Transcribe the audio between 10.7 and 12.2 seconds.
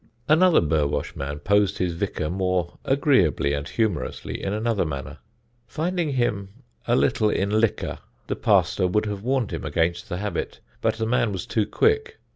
but the man was too quick.